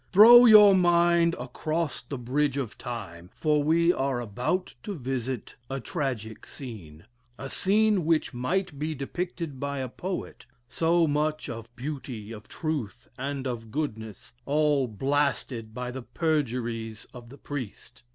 Throw 0.11 0.45
your 0.47 0.73
mind 0.73 1.35
across 1.37 2.01
the 2.01 2.17
bridge 2.17 2.57
of 2.57 2.75
time, 2.75 3.29
for 3.35 3.61
we 3.61 3.93
are 3.93 4.19
about 4.19 4.73
to 4.81 4.95
visit 4.95 5.55
a 5.69 5.79
tragic 5.79 6.47
scene 6.47 7.05
a 7.37 7.51
scene 7.51 8.03
which 8.03 8.33
might 8.33 8.79
be 8.79 8.95
depicted 8.95 9.59
by 9.59 9.77
a 9.77 9.87
poet 9.87 10.47
so 10.67 11.05
much 11.05 11.47
of 11.51 11.69
beauty, 11.75 12.31
of 12.31 12.47
truth, 12.47 13.09
and 13.15 13.45
of 13.45 13.69
goodness, 13.69 14.33
all 14.47 14.87
blasted 14.87 15.71
by 15.71 15.91
the 15.91 16.01
perjuries 16.01 17.05
of 17.13 17.29
the 17.29 17.37
priest. 17.37 18.01